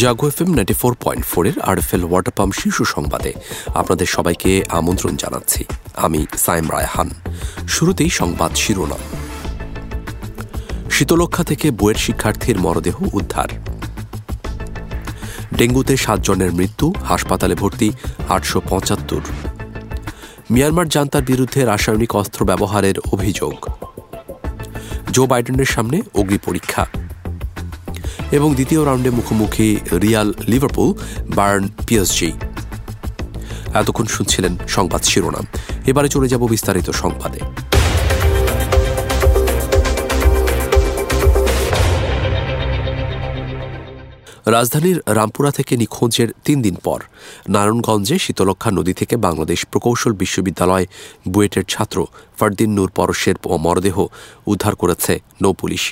জাগো 0.00 0.26
F 0.28 0.42
M 0.42 0.50
ninety 0.54 0.74
four 0.74 0.96
point 1.04 1.24
ফোরের 1.26 1.56
RFL 1.60 2.04
water 2.04 2.32
pump 2.36 2.54
শীর্ষ 2.60 2.82
সংবাদে 2.82 3.32
আপনাদের 3.74 4.06
সবাইকে 4.06 4.50
আমন্ত্রণ 4.68 5.16
জানাচ্ছি। 5.16 5.64
আমি 5.96 6.26
সাইম 6.36 6.72
রায়হান। 6.72 7.08
শুরুতেই 7.68 8.10
সংবাদ 8.10 8.54
শিরোনাম। 8.54 9.02
শীতলক্ষা 10.90 11.44
থেকে 11.44 11.70
বইয়ের 11.70 11.94
শিক্ষার্থীর 11.94 12.58
মরদেহ 12.58 12.96
উদ্ধার। 13.12 13.48
ডেঙ্গুতে 15.54 15.96
সাতজনের 15.96 16.52
মৃত্যু, 16.52 16.94
হাসপাতালে 17.04 17.54
ভর্তি 17.54 17.88
আটশো 18.28 18.60
পঁচাত্তর। 18.70 19.22
মিয়ানমার 20.50 20.88
জান্তার 20.88 21.22
বিরুদ্ধে 21.22 21.64
রাসায়নিক 21.64 22.16
অস্ত্র 22.16 22.44
ব্যবহারের 22.44 22.94
অভিযোগ। 23.12 23.54
জো 25.10 25.26
বাইডেনের 25.26 25.70
সামনে 25.74 26.02
অগ্নি 26.14 26.38
পরীক্ষা 26.44 26.86
এবং 28.32 28.48
দ্বিতীয় 28.54 28.84
রাউন্ডে 28.84 29.10
মুখোমুখি 29.10 29.68
রিয়াল 30.04 30.28
লিভারপুল 30.48 30.88
বার্ন 31.36 31.68
পিএসজি। 31.86 32.30
এতক্ষণ 33.74 34.06
শুনছিলেন 34.06 34.52
সংবাদ 34.68 35.02
শিরোনাম। 35.02 35.44
এবারে 35.86 36.08
চলে 36.08 36.28
যাব 36.28 36.42
বিস্তারিত 36.48 36.88
সংবাদে। 37.02 37.40
রাজধানীর 44.56 44.98
রামপুরা 45.06 45.50
থেকে 45.50 45.76
নিখোঁজের 45.76 46.28
তিন 46.44 46.62
দিন 46.62 46.76
পর 46.84 47.00
নারায়ণগঞ্জে 47.48 48.16
শীতলক্ষা 48.18 48.70
নদী 48.70 48.92
থেকে 48.94 49.14
বাংলাদেশ 49.16 49.64
প্রকৌশল 49.64 50.12
বিশ্ববিদ্যালয় 50.12 50.86
বুয়েটের 51.28 51.64
ছাত্র 51.64 52.06
ফারদিন 52.38 52.70
নূর 52.74 52.90
পরশের 52.94 53.36
মরদেহ 53.58 53.96
উদ্ধার 54.46 54.74
করেছে 54.74 55.12
নৌপুলিশ 55.42 55.84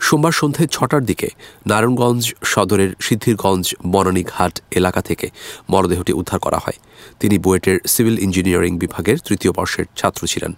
সোমবার 0.00 0.32
সন্ধে 0.32 0.66
ছটার 0.66 1.04
দিকে 1.04 1.28
নারায়ণগঞ্জ 1.66 2.34
সদরের 2.44 2.90
সিদ্ধিরগঞ্জ 3.00 3.74
বনানীঘাট 3.86 4.60
এলাকা 4.70 5.00
থেকে 5.00 5.26
মরদেহটি 5.70 6.12
উদ্ধার 6.12 6.38
করা 6.38 6.58
হয়। 6.58 6.78
তিনি 7.20 7.38
বুয়েটের 7.38 7.78
সিভিল 7.86 8.18
ইঞ্জিনিয়ারিং 8.18 8.78
বিভাগের 8.78 9.18
তৃতীয় 9.18 9.52
বর্ষের 9.52 9.84
ছাত্র 9.96 10.26
ছিলেন। 10.26 10.52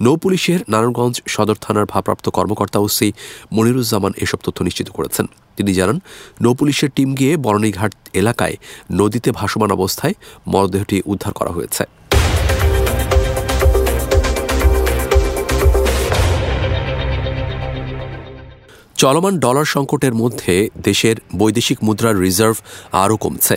নৌপুলিশের 0.00 0.60
নারায়ণগঞ্জ 0.68 1.22
সদর 1.28 1.56
থানার 1.60 1.86
ভারপ্রাপ্ত 1.86 2.28
কর্মকর্তা 2.28 2.78
ওসি 2.78 3.12
মনিরুজ্জামান 3.52 4.12
এসব 4.16 4.38
তথ্য 4.44 4.58
নিশ্চিত 4.62 4.88
করেছেন। 4.88 5.26
তিনি 5.56 5.74
জানান 5.74 5.98
নৌপুলিশের 6.42 6.90
টিম 6.94 7.14
গিয়ে 7.14 7.36
বনানীঘাট 7.36 7.92
এলাকায় 8.14 8.56
নদীতে 8.92 9.30
ভাসমান 9.32 9.70
অবস্থায় 9.70 10.14
মরদেহটি 10.46 11.02
উদ্ধার 11.06 11.32
করা 11.32 11.50
হয়েছে। 11.50 11.84
চলমান 19.02 19.34
ডলার 19.44 19.66
সংকটের 19.74 20.14
মধ্যে 20.22 20.54
দেশের 20.86 21.16
বৈদেশিক 21.40 21.78
মুদ্রার 21.86 22.16
রিজার্ভ 22.26 22.56
আরও 23.02 23.16
কমছে। 23.24 23.54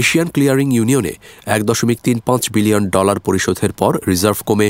এশিয়ান 0.00 0.28
ক্লিয়ারিং 0.34 0.68
ইউনিয়নে 0.76 1.12
এক 1.54 1.60
দশমিক 1.70 1.98
তিন 2.06 2.18
পাঁচ 2.26 2.42
বিলিয়ন 2.54 2.84
ডলার 2.96 3.18
পরিশোধের 3.26 3.72
পর 3.80 3.92
রিজার্ভ 4.10 4.38
কমে 4.48 4.68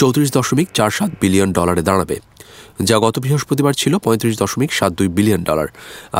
চৌত্রিশ 0.00 0.28
দশমিক 0.36 0.68
চার 0.78 0.90
সাত 0.98 1.10
বিলিয়ন 1.22 1.50
ডলারে 1.58 1.82
দাঁড়াবে, 1.88 2.16
যা 2.88 2.96
গত 3.04 3.14
বৃহস্পতিবার 3.24 3.74
ছিল 3.80 3.92
পঁয়ত্রিশ 4.04 4.34
দশমিক 4.42 4.70
সাত 4.78 4.92
দুই 4.98 5.08
বিলিয়ন 5.16 5.42
ডলার। 5.48 5.68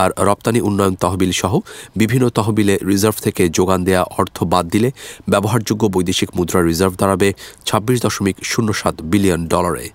আর 0.02 0.10
রপ্তানি 0.28 0.60
উন্নয়ন 0.68 0.94
তহবিল 1.02 1.32
সহ 1.40 1.52
বিভিন্ন 2.00 2.24
তহবিলে 2.36 2.74
রিজার্ভ 2.90 3.16
থেকে 3.26 3.42
যোগান 3.56 3.80
দেয়া 3.88 4.02
অর্থ 4.20 4.36
বাদ 4.52 4.64
দিলে 4.74 4.88
ব্যবহারযোগ্য 5.32 5.82
বৈদেশিক 5.94 6.30
মুদ্রা 6.38 6.60
রিজার্ভ 6.70 6.94
দাঁড়াবে 7.00 7.28
ছাব্বিশ 7.68 7.98
দশমিক 8.06 8.36
শূন্য 8.50 8.68
সাত 8.80 8.94
বিলিয়ন 9.10 9.42
ডলারে। 9.54 9.86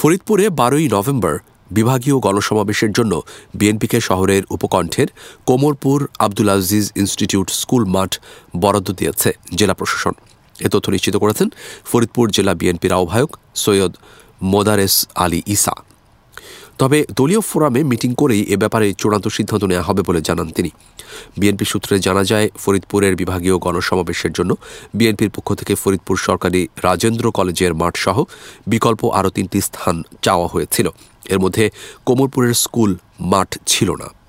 ফরিদপুরে 0.00 0.44
বারোই 0.60 0.86
নভেম্বর 0.96 1.34
বিভাগীয় 1.70 2.16
গণসমাবেশের 2.18 2.92
জন্য 2.92 3.12
বিএনপিকে 3.54 3.98
শহরের 4.00 4.42
উপকণ্ঠের 4.50 5.08
কোমরপুর 5.46 5.98
আব্দুল 6.18 6.48
আজিজ 6.48 6.86
ইনস্টিটিউট 6.96 7.48
স্কুল 7.60 7.82
মাঠ 7.94 8.12
বরাদ্দ 8.60 8.88
দিয়েছে 8.90 9.30
জেলা 9.54 9.74
প্রশাসন। 9.74 10.14
এ 10.58 10.68
তথ্য 10.68 10.86
নিশ্চিত 10.90 11.14
করেছেন 11.16 11.48
ফরিদপুর 11.84 12.26
জেলা 12.30 12.52
বিএনপির 12.54 12.92
আহ্বায়ক 12.92 13.30
সৈয়দ 13.64 13.92
মোদারেস 14.52 14.94
আলী 15.14 15.40
ইসা 15.46 15.74
তবে 16.80 16.98
দলীয় 17.16 17.40
ফোরামে 17.40 17.80
মিটিং 17.84 18.10
করেই 18.14 18.42
এ 18.54 18.56
ব্যাপারে 18.56 18.86
চূড়ান্ত 18.92 19.26
সিদ্ধান্ত 19.28 19.64
নেওয়া 19.64 19.82
হবে 19.82 20.02
বলে 20.02 20.20
জানান 20.20 20.48
তিনি। 20.50 20.70
বিএনপি 21.38 21.64
সূত্রে 21.64 21.94
জানা 21.98 22.24
যায়, 22.24 22.46
ফরিদপুরের 22.58 23.14
বিভাগীয় 23.16 23.56
গণসমাবেশের 23.58 24.32
জন্য 24.32 24.56
বিএনপির 24.94 25.30
পক্ষ 25.30 25.48
থেকে 25.54 25.74
ফরিদপুর 25.74 26.16
সরকারি 26.16 26.60
রাজেন্দ্র 26.82 27.26
কলেজের 27.32 27.72
মাঠ 27.74 27.94
সহ 27.96 28.16
বিকল্প 28.66 29.00
আরও 29.18 29.30
তিনটি 29.30 29.58
স্থান 29.60 29.96
চাওয়া 30.22 30.46
হয়েছিল। 30.46 30.86
এর 31.28 31.38
মধ্যে 31.38 31.64
কোমরপুরের 32.06 32.54
স্কুল 32.54 32.90
মাঠ 33.20 33.50
ছিল 33.66 33.88
না। 33.94 34.19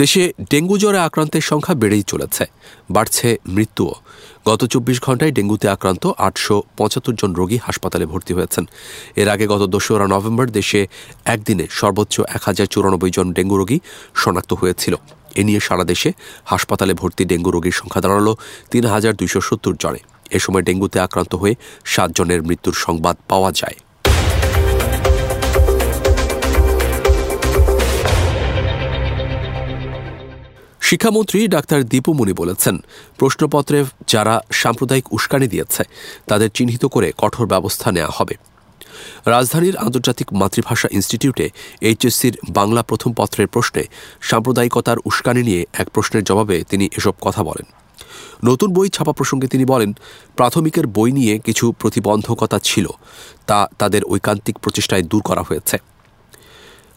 দেশে 0.00 0.22
ডেঙ্গু 0.52 0.76
জ্বরে 0.82 0.98
আক্রান্তের 1.08 1.44
সংখ্যা 1.50 1.74
বেড়েই 1.82 2.04
চলেছে, 2.12 2.44
বাড়ছে 2.94 3.28
মৃত্যুও। 3.54 3.94
গত 4.48 4.60
চব্বিশ 4.72 4.98
ঘন্টায় 5.06 5.32
ডেঙ্গুতে 5.36 5.66
আক্রান্ত 5.74 6.04
আটশো 6.26 6.56
পঁচাত্তর 6.78 7.14
জন 7.20 7.30
রোগী 7.40 7.58
হাসপাতালে 7.66 8.06
ভর্তি 8.12 8.32
হয়েছেন। 8.38 8.64
এর 9.20 9.28
আগে 9.34 9.44
গত 9.52 9.62
দোসরা 9.74 10.06
নভেম্বর 10.14 10.46
দেশে 10.58 10.80
একদিনে 11.34 11.64
সর্বোচ্চ 11.80 12.14
এক 12.36 12.42
হাজার 12.48 12.66
চুরানব্বই 12.72 13.12
জন 13.16 13.26
ডেঙ্গু 13.36 13.56
রোগী 13.60 13.78
শনাক্ত 14.22 14.52
হয়েছিল। 14.60 14.94
এ 15.40 15.42
নিয়ে 15.48 15.60
সারা 15.66 15.84
দেশে 15.92 16.10
হাসপাতালে 16.52 16.92
ভর্তি 17.00 17.22
ডেঙ্গু 17.30 17.50
রোগীর 17.54 17.76
সংখ্যা 17.80 18.00
দাঁড়াল 18.04 18.28
তিন 18.70 18.84
হাজার 18.94 19.12
দুইশো 19.20 19.40
সত্তর 19.48 19.74
জনে। 19.82 20.00
এ 20.36 20.38
সময় 20.44 20.64
ডেঙ্গুতে 20.68 20.98
আক্রান্ত 21.06 21.32
হয়ে 21.42 21.54
সাতজনের 21.92 22.40
মৃত্যুর 22.48 22.76
সংবাদ 22.84 23.16
পাওয়া 23.30 23.50
যায়। 23.60 23.78
শিক্ষামন্ত্রী 30.92 31.48
ডাক্তার 31.48 31.84
দীপুমণি 31.84 32.32
বলেছেন, 32.32 32.78
প্রশ্নপত্রে 33.18 33.84
যারা 34.06 34.34
সাম্প্রদায়িক 34.52 35.12
উস্কানি 35.12 35.46
দিয়েছে, 35.48 35.82
তাদের 36.26 36.48
চিহ্নিত 36.54 36.84
করে 36.84 37.12
কঠোর 37.18 37.46
ব্যবস্থা 37.46 37.92
নেওয়া 37.92 38.12
হবে। 38.14 38.34
রাজধানীর 39.26 39.76
আন্তর্জাতিক 39.76 40.32
মাতৃভাষা 40.32 40.88
ইনস্টিটিউটে 40.92 41.50
এইচএসসির 41.80 42.34
বাংলা 42.50 42.82
প্রথম 42.82 43.12
পত্রের 43.12 43.46
প্রশ্নে 43.46 43.82
সাম্প্রদায়িকতার 44.20 44.98
উস্কানি 45.04 45.42
নিয়ে 45.42 45.66
এক 45.72 45.88
প্রশ্নের 45.90 46.24
জবাবে 46.24 46.64
তিনি 46.70 46.88
এসব 46.96 47.14
কথা 47.20 47.42
বলেন। 47.42 47.66
নতুন 48.44 48.68
বই 48.72 48.88
ছাপা 48.88 49.12
প্রসঙ্গে 49.12 49.46
তিনি 49.46 49.64
বলেন, 49.64 49.90
প্রাথমিকের 50.36 50.86
বই 50.86 51.12
নিয়ে 51.12 51.38
কিছু 51.38 51.72
প্রতিবন্ধকতা 51.72 52.58
ছিল, 52.58 52.86
তা 53.46 53.58
তাদের 53.78 54.04
ঐকান্তিক 54.04 54.58
প্রচেষ্টায় 54.58 55.02
দূর 55.02 55.22
করা 55.22 55.42
হয়েছে। 55.42 55.78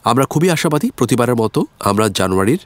আমরা 0.03 0.25
খুবই 0.25 0.49
আশাবাদী, 0.49 0.87
প্রতিবারের 0.97 1.35
মতো 1.35 1.59
আমরা 1.79 2.09
জানুয়ারির 2.09 2.59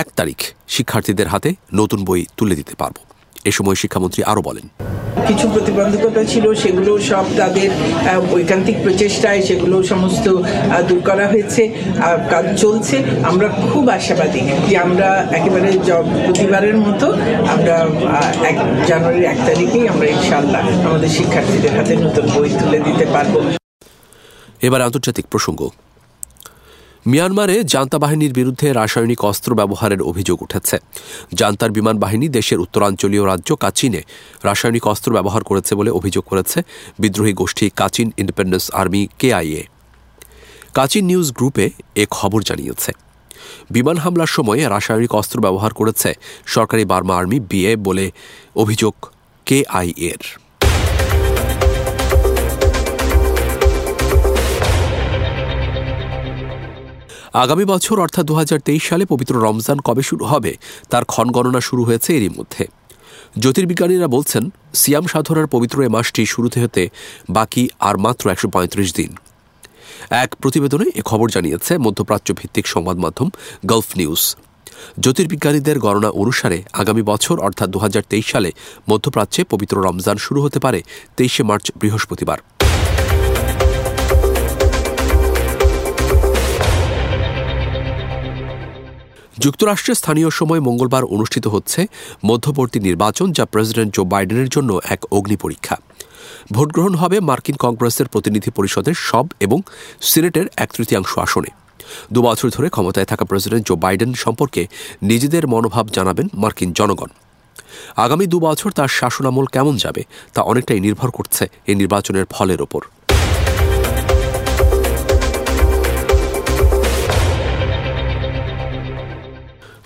এক 0.00 0.08
তারিখ 0.16 0.38
শিক্ষার্থীদের 0.68 1.28
হাতে 1.28 1.50
নতুন 1.74 2.00
বই 2.04 2.22
তুলে 2.36 2.54
দিতে 2.60 2.74
পারব। 2.80 2.96
এ 3.44 3.52
সময় 3.58 3.76
শিক্ষামন্ত্রী 3.82 4.20
আরও 4.32 4.42
বলেন। 4.48 4.66
কিছু 5.28 5.46
প্রতিবন্ধকতা 5.54 6.22
ছিল 6.32 6.44
সেগুলো 6.62 6.92
সব 7.10 7.26
তাদের 7.36 7.70
ঐকান্তিক 8.36 8.76
প্রচেষ্টায় 8.84 9.40
সেগুলো 9.48 9.76
সমস্ত 9.92 10.26
দূর 10.88 11.00
করা 11.08 11.26
হয়েছে 11.32 11.62
কাজ 12.32 12.46
চলছে। 12.62 12.96
আমরা 13.30 13.48
খুব 13.72 13.84
আশাবাদী 13.98 14.42
যে 14.68 14.74
আমরা 14.86 15.08
একেবারে 15.38 15.70
প্রতিবারের 16.26 16.76
মতো 16.86 17.06
আমরা 17.54 17.76
এক 18.50 18.56
জানুয়ারির 18.88 19.26
এক 19.32 19.38
তারিখেই 19.48 19.84
আমরা 19.92 20.06
ইনশাল্লাহ 20.16 20.62
আমাদের 20.88 21.10
শিক্ষার্থীদের 21.18 21.72
হাতে 21.78 21.94
নতুন 22.04 22.24
বই 22.34 22.50
তুলে 22.60 22.78
দিতে 22.86 23.04
পারব। 23.14 23.34
এবার 24.66 24.80
আন্তর্জাতিক 24.86 25.26
প্রসঙ্গ। 25.32 25.60
মিয়ানমারে 27.06 27.56
জান্তা 27.64 27.98
বাহিনীর 27.98 28.32
বিরুদ্ধে 28.32 28.66
রাসায়নিক 28.72 29.20
অস্ত্র 29.24 29.50
ব্যবহারের 29.54 30.02
অভিযোগ 30.02 30.38
উঠেছে। 30.42 30.76
জান্তার 31.34 31.70
বিমান 31.70 31.96
বাহিনী 31.98 32.26
দেশের 32.28 32.58
উত্তরাঞ্চলীয় 32.60 33.24
রাজ্য 33.26 33.50
কাচিনে 33.56 34.02
রাসায়নিক 34.44 34.84
অস্ত্র 34.86 35.10
ব্যবহার 35.12 35.42
করেছে 35.44 35.72
বলে 35.74 35.90
অভিযোগ 35.90 36.24
করেছে 36.24 36.58
বিদ্রোহী 36.98 37.32
গোষ্ঠী 37.32 37.66
Kachin 37.76 38.08
independence 38.16 38.64
army 38.70 39.02
KIA. 39.18 39.62
Kachin 40.74 41.04
news 41.04 41.28
গ্রুপে 41.32 41.66
এ 41.94 42.04
খবর 42.10 42.40
জানিয়েছে। 42.42 42.90
বিমান 43.70 43.96
হামলার 43.96 44.30
সময় 44.36 44.60
রাসায়নিক 44.68 45.12
অস্ত্র 45.14 45.38
ব্যবহার 45.40 45.72
করেছে 45.74 46.10
সরকারি 46.46 46.84
বার্মা 46.84 47.14
আর্মি 47.16 47.38
বিএ 47.50 47.72
বলে 47.76 48.06
অভিযোগ 48.56 48.94
কেআইএর। 49.46 50.22
আগামী 57.34 57.64
বছর, 57.64 57.96
অর্থাৎ 58.00 58.24
দু 58.30 58.34
হাজার 58.34 58.60
তেইশ 58.66 58.82
সালে 58.90 59.04
পবিত্র 59.12 59.34
রমজান 59.46 59.78
কবে 59.88 60.02
শুরু 60.02 60.24
হবে, 60.32 60.52
তার 60.90 61.04
ক্ষণগণনা 61.04 61.60
শুরু 61.68 61.82
হয়েছে 61.84 62.10
এরই 62.16 62.32
মধ্যে। 62.38 62.64
জ্যোতির্বিজ্ঞানীরা 63.42 64.08
বলছেন, 64.16 64.42
সিয়াম 64.80 65.06
সাধনার 65.12 65.46
পবিত্র 65.46 65.76
এ 65.86 65.88
মাসটি 65.88 66.22
শুরুতে 66.26 66.58
হতে 66.64 66.82
বাকি 67.28 67.62
আর 67.88 67.96
মাত্র 68.04 68.24
একশো 68.30 68.48
পঁয়ত্রিশ 68.54 68.88
দিন। 68.98 69.10
এক 70.24 70.30
প্রতিবেদনে 70.42 70.86
এ 71.00 71.02
খবর 71.10 71.26
জানিয়েছে 71.36 71.72
মধ্যপ্রাচ্য 71.78 72.28
ভিত্তিক 72.40 72.66
সংবাদ 72.74 72.96
মাধ্যম 73.04 73.28
গালফ 73.70 73.88
নিউজ। 74.00 74.22
জ্যোতির্বিজ্ঞানীদের 75.02 75.76
গণনা 75.78 76.10
অনুসারে 76.22 76.58
আগামী 76.80 77.02
বছর, 77.02 77.36
অর্থাৎ 77.46 77.68
দু 77.74 77.78
হাজার 77.78 78.02
তেইশ 78.10 78.26
সালে 78.34 78.50
মধ্যপ্রাচ্যে 78.90 79.40
পবিত্র 79.52 79.76
রমজান 79.86 80.16
শুরু 80.16 80.40
হতে 80.44 80.58
পারে 80.64 80.80
তেইশে 81.16 81.42
মার্চ 81.48 81.66
বৃহস্পতিবার। 81.80 82.38
যুক্তরাষ্ট্রের 89.38 89.94
স্থানীয় 89.94 90.30
সময় 90.30 90.60
মঙ্গলবার 90.60 91.04
অনুষ্ঠিত 91.04 91.46
হচ্ছে 91.46 91.86
মধ্যবর্তী 92.24 92.80
নির্বাচন, 92.80 93.32
যা 93.32 93.44
প্রেসিডেন্ট 93.44 93.94
জো 93.94 94.04
বাইডেনের 94.04 94.48
জন্য 94.48 94.80
এক 94.90 95.00
অগ্নি 95.10 95.36
পরীক্ষা। 95.36 95.76
ভোটগ্রহণ 96.52 96.94
হবে 96.94 97.20
মার্কিন 97.20 97.56
কংগ্রেসের 97.56 98.08
প্রতিনিধি 98.08 98.50
পরিষদের 98.50 98.94
সব 98.94 99.26
এবং 99.40 99.62
সিনেটের 100.00 100.46
এক 100.56 100.72
তৃতীয়াংশ 100.72 101.18
আসনে। 101.18 101.50
দুবছর 102.12 102.48
ধরে 102.50 102.68
ক্ষমতায় 102.68 103.04
থাকা 103.04 103.24
প্রেসিডেন্ট 103.24 103.66
জো 103.66 103.76
বাইডেন 103.76 104.14
সম্পর্কে 104.14 104.66
নিজেদের 105.02 105.46
মনোভাব 105.46 105.86
জানাবেন 105.86 106.28
মার্কিন 106.34 106.72
জনগণ। 106.72 107.08
আগামী 107.96 108.26
দুবছর 108.26 108.70
তার 108.70 108.88
শাসনামল 108.88 109.46
কেমন 109.46 109.76
যাবে, 109.76 110.02
তা 110.34 110.42
অনেকটাই 110.42 110.80
নির্ভর 110.80 111.10
করছে 111.10 111.48
এই 111.66 111.74
নির্বাচনের 111.74 112.24
ফলের 112.30 112.62
ওপর। 112.62 112.82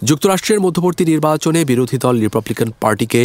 যুক্তরাষ্ট্রের 0.09 0.61
মধ্যবর্তী 0.61 1.03
নির্বাচনে 1.13 1.61
বিরোধী 1.71 1.99
দল 2.05 2.15
রিপাবলিকান 2.25 2.69
পার্টিকে 2.83 3.23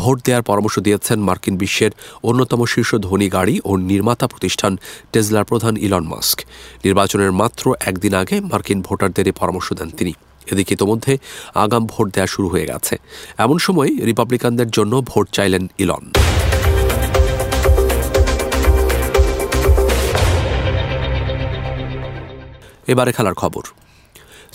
ভোট 0.00 0.16
দেওয়ার 0.26 0.46
পরামর্শ 0.50 0.76
দিয়েছেন 0.86 1.18
মার্কিন 1.28 1.54
বিশ্বের 1.62 1.92
অন্যতম 2.28 2.60
শীর্ষ 2.72 2.90
ধনী 3.06 3.28
গাড়ি 3.36 3.54
ও 3.70 3.72
নির্মাতা 3.90 4.26
প্রতিষ্ঠান 4.32 4.72
টেসলার 5.12 5.48
প্রধান 5.50 5.74
ইলন 5.86 6.04
মাস্ক 6.12 6.38
নির্বাচনের 6.84 7.32
মাত্র 7.40 7.64
একদিন 7.90 8.12
আগে 8.22 8.36
মার্কিন 8.50 8.78
ভোটারদের 8.86 9.26
পরামর্শ 9.40 9.68
দেন 9.78 9.90
তিনি। 9.98 10.12
এদিকে 10.52 10.72
ইতোমধ্যে 10.76 11.12
আগাম 11.64 11.82
ভোট 11.92 12.06
দেওয়া 12.14 12.28
শুরু 12.34 12.48
হয়ে 12.52 12.66
গেছে। 12.70 12.94
এমন 13.44 13.56
সময় 13.66 13.90
রিপাবলিকানদের 14.08 14.68
জন্য 14.76 14.92
ভোট 15.10 15.26
চাইলেন 15.36 15.64
ইলন 15.82 16.04
এবারে 22.92 23.12
খেলার 23.16 23.36
খবর। 23.42 23.64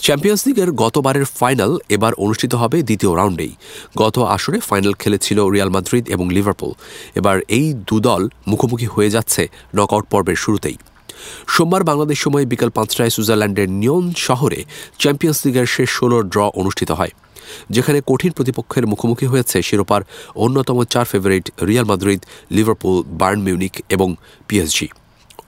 চ্যাম্পিয়ন্স 0.06 0.42
লিগের 0.48 0.70
গতবারের 0.84 1.26
ফাইনাল 1.40 1.72
এবার 1.96 2.14
অনুষ্ঠিত 2.24 2.54
হবে 2.62 2.78
দ্বিতীয় 2.88 3.12
রাউন্ডেই 3.20 3.54
গত 4.02 4.16
আসরে 4.36 4.60
ফাইনাল 4.70 4.94
খেলেছিল 5.02 5.40
রিয়াল 5.54 5.72
মাদ্রিদ 5.76 6.06
এবং 6.16 6.26
লিভারপুল 6.36 6.72
এবার 7.20 7.38
এই 7.58 7.68
দুদল 7.90 8.24
মুখোমুখি 8.50 8.88
হয়ে 8.96 9.14
যাচ্ছে 9.16 9.44
নকআউট 9.78 10.06
পর্বের 10.14 10.38
শুরুতেই। 10.44 10.78
সোমবার 11.54 11.82
বাংলাদেশ 11.90 12.18
সময় 12.26 12.46
বিকাল 12.52 12.70
পাঁচটায় 12.78 13.14
সুইজারল্যান্ডের 13.16 13.70
নিয়ন 13.82 14.06
শহরে 14.28 14.60
চ্যাম্পিয়ন্স 15.02 15.40
লিগের 15.46 15.68
শেষ 15.76 15.90
ষোলোর 15.98 16.24
ড্র 16.34 16.40
অনুষ্ঠিত 16.62 16.90
হয়, 17.00 17.14
যেখানে 17.76 18.00
কঠিন 18.10 18.32
প্রতিপক্ষের 18.38 18.86
মুখোমুখি 18.92 19.28
হয়েছে 19.32 19.58
শিরোপার 19.68 20.02
অন্যতম 20.44 20.78
চার 20.94 21.06
favourite 21.12 21.46
Real 21.68 21.86
Madrid 21.92 22.22
Liverpool 22.56 22.96
Bayern 23.20 23.40
Munich 23.46 23.74
এবং 23.96 24.10
পিএসজি 24.48 24.88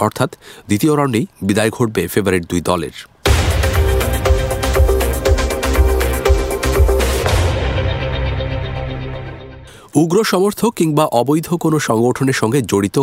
অর্থাৎ 0.05 0.29
দ্বিতীয় 0.69 0.93
রাউন্ডেই 0.95 1.25
বিদায় 1.47 1.71
ঘটবে 1.77 2.01
ফেভারিট 2.13 2.43
দুই 2.51 2.61
দলের। 2.69 2.95
উগ্র 9.99 10.17
সমর্থক 10.23 10.71
কিংবা 10.79 11.05
অবৈধ 11.21 11.47
কোনো 11.63 11.77
সংগঠনের 11.89 12.37
সঙ্গে 12.41 12.59
জড়িত 12.71 12.97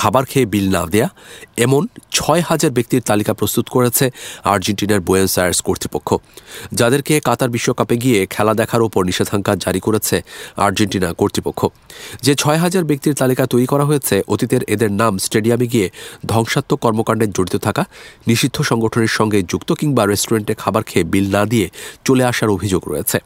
খাবার 0.00 0.24
খেয়ে 0.30 0.50
বিল 0.52 0.66
না 0.76 0.82
দেয়া, 0.92 1.08
এমন 1.64 1.82
ছয় 2.16 2.42
হাজার 2.48 2.72
ব্যক্তির 2.76 3.06
তালিকা 3.10 3.32
প্রস্তুত 3.40 3.66
করেছে 3.74 4.04
আর্জেন্টিনার 4.52 5.00
বুয়েন্স 5.08 5.32
আয়ার্স 5.40 5.60
কর্তৃপক্ষ। 5.68 6.08
যাদেরকে 6.78 7.14
কাতার 7.28 7.50
বিশ্বকাপে 7.56 7.96
গিয়ে 8.04 8.18
খেলা 8.34 8.54
দেখার 8.60 8.82
ওপর 8.86 9.02
নিষেধাজ্ঞা 9.10 9.54
জারি 9.64 9.80
করেছে 9.86 10.16
আর্জেন্টিনা 10.66 11.08
কর্তৃপক্ষ। 11.20 11.60
যে 12.24 12.32
ছয় 12.42 12.58
হাজার 12.64 12.84
ব্যক্তির 12.90 13.18
তালিকা 13.20 13.44
তৈরি 13.52 13.66
করা 13.72 13.84
হয়েছে, 13.90 14.16
অতীতের 14.32 14.62
এদের 14.74 14.90
নাম 15.00 15.12
স্টেডিয়ামে 15.26 15.66
গিয়ে 15.72 15.86
ধ্বংসাত্মক 16.32 16.78
কর্মকাণ্ডে 16.84 17.26
জড়িত 17.36 17.56
থাকা, 17.66 17.82
নিষিদ্ধ 18.28 18.56
সংগঠনের 18.70 19.12
সঙ্গে 19.18 19.38
যুক্ত 19.50 19.70
কিংবা 19.80 20.02
রেস্টুরেন্টে 20.04 20.54
খাবার 20.62 20.82
খেয়ে 20.88 21.06
বিল 21.12 21.26
না 21.36 21.42
দিয়ে 21.52 21.66
চলে 22.06 22.22
আসার 22.30 22.50
অভিযোগ 22.56 22.82
রয়েছে। 22.92 23.18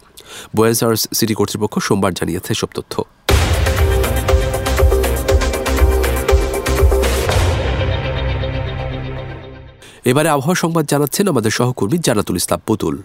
বুয়েন্স 0.56 0.78
সিটি 1.18 1.34
কর্তৃপক্ষ 1.38 1.74
সোমবার 1.88 2.12
জানিয়েছে 2.18 2.52
সব 2.60 2.70
তথ্য। 2.78 2.94
এবারে 10.10 10.28
আবহাওয়া 10.36 10.58
সংবাদ 10.62 10.84
জানাচ্ছেন 10.92 11.24
আমাদের 11.32 11.52
সহকর্মী 11.58 11.96
জানাতুল 12.08 12.36
ইসলাম 12.40 12.60
পুতুল। 12.66 12.96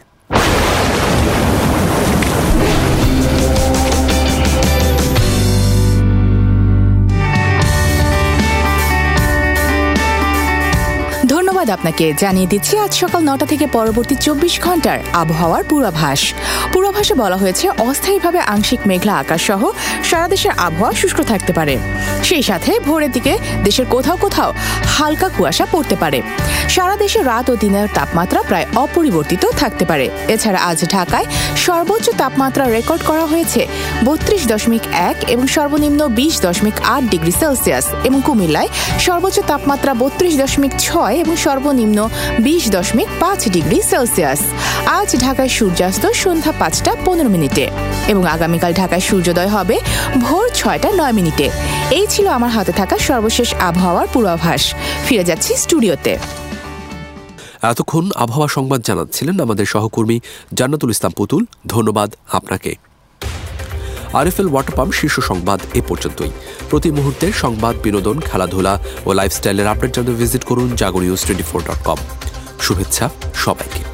ধন্যবাদ 11.62 11.80
আপনাকে। 11.80 12.06
জানিয়ে 12.24 12.48
দিচ্ছি, 12.54 12.74
আজ 12.86 12.92
সকাল 13.04 13.22
নটা 13.30 13.46
থেকে 13.52 13.66
পরবর্তী 13.78 14.16
চব্বিশ 14.26 14.56
ঘণ্টার 14.62 14.98
আবহাওয়ার 15.22 15.64
পূর্বাভাস। 15.70 16.22
পূর্বাভাসে 16.74 17.14
বলা 17.24 17.38
হয়েছে, 17.38 17.66
অস্থায়ীভাবে 17.88 18.40
আংশিক 18.54 18.82
মেঘলা 18.90 19.14
আকাশ 19.24 19.42
সহ 19.50 19.62
সারা 20.10 20.28
দেশের 20.34 20.54
আবহাওয়া 20.68 20.94
শুষ্ক 21.02 21.20
থাকতে 21.32 21.52
পারে। 21.54 21.76
সেই 22.24 22.44
সাথে 22.50 22.72
ভোরের 22.88 23.12
দিকে 23.12 23.34
দেশের 23.64 23.88
কোথাও 23.94 24.18
কোথাও 24.18 24.50
হালকা 24.98 25.28
কুয়াশা 25.36 25.66
পড়তে 25.74 25.96
পারে। 26.02 26.20
সারা 26.76 26.96
দেশে 27.04 27.20
রাত 27.32 27.48
ও 27.52 27.56
দিনের 27.64 27.88
তাপমাত্রা 27.98 28.40
প্রায় 28.50 28.68
অপরিবর্তিত 28.84 29.44
থাকতে 29.62 29.84
পারে। 29.86 30.06
এছাড়া 30.34 30.60
আজ 30.70 30.80
ঢাকায় 30.96 31.28
সর্বোচ্চ 31.66 32.08
তাপমাত্রা 32.22 32.66
রেকর্ড 32.76 33.02
করা 33.10 33.26
হয়েছে 33.32 33.62
বত্রিশ 34.06 34.42
দশমিক 34.52 34.84
এক 35.10 35.18
এবং 35.34 35.46
সর্বনিম্ন 35.56 36.02
বিশ 36.20 36.36
দশমিক 36.46 36.78
আট 36.96 37.04
ডিগ্রি 37.14 37.34
সেলসিয়াস 37.42 37.86
এবং 38.08 38.20
কুমিল্লায় 38.28 38.70
সর্বোচ্চ 39.06 39.38
তাপমাত্রা 39.52 39.92
বত্রিশ 40.02 40.34
দশমিক 40.42 40.72
ছয় 40.86 41.16
এবং 41.24 41.34
সর্বনিম্ন 41.46 42.00
বিশ 42.48 42.64
দশমিক 42.76 43.08
পাঁচ 43.22 43.40
ডিগ্রি 43.56 43.80
সেলসিয়াস। 43.92 44.42
আজ 45.00 45.10
ঢাকায় 45.26 45.52
সূর্যাস্ত 45.58 46.04
সন্ধ্যা 46.24 46.54
পাঁচটা 46.62 46.92
পনেরো 47.06 47.30
মিনিটে 47.36 47.66
এবং 48.12 48.24
আগামীকাল 48.36 48.72
ঢাকায় 48.82 49.04
সূর্যোদয় 49.10 49.52
হবে 49.56 49.76
ভোর 50.24 50.46
ছয়টা 50.60 50.90
নয় 51.00 51.16
মিনিটে। 51.20 51.46
এই 51.98 52.06
ছিল 52.14 52.26
আমার 52.38 52.52
হাতে 52.56 52.74
থাকা 52.80 52.96
সর্বশেষ 53.10 53.50
আবহাওয়ার 53.70 54.08
পূর্বাভাস। 54.14 54.64
ফিরে 55.06 55.24
যাচ্ছি 55.24 55.52
স্টুডিওতে। 55.64 56.14
এতক্ষণ 57.72 58.12
আবহাওয়া 58.16 58.48
সংবাদ 58.48 58.82
জানাচ্ছিলেন 58.82 59.36
আমাদের 59.40 59.66
সহকর্মী 59.66 60.18
জান্নাতুল 60.54 60.90
ইসলাম 60.90 61.14
পুতুল। 61.18 61.46
ধন্যবাদ 61.68 62.10
আপনাকে। 62.38 62.72
আরএফএল 64.20 64.48
ওয়াটার 64.52 64.76
পাম্প 64.78 64.94
শীর্ষ 65.00 65.16
সংবাদ 65.20 65.60
এ 65.80 65.82
পর্যন্তই। 65.90 66.32
প্রতি 66.70 66.90
মুহূর্তে 66.92 67.28
সংবাদ, 67.44 67.76
বিনোদন, 67.86 68.18
খেলাধুলা 68.20 68.74
ও 69.08 69.10
লাইফস্টাইলের 69.20 69.72
আপডেট 69.74 69.92
জানতে 69.96 70.14
ভিজিট 70.22 70.44
করুন 70.50 70.68
Jago 70.76 71.00
news 71.04 71.22
twenty 71.26 71.46
four 71.50 71.62
dot 71.68 71.82
com. 71.88 72.00
শুভেচ্ছা 72.66 73.06
সবাইকে। 73.46 73.91